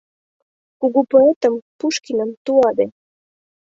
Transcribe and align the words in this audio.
Кугу 0.79 1.01
поэтым— 1.11 1.53
Пушкиным— 1.79 2.29
туаде 2.45 2.85